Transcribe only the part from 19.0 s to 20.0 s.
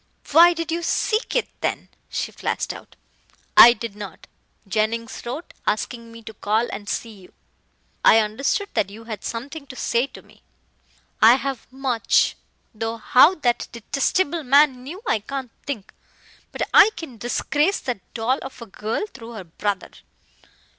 through her brother."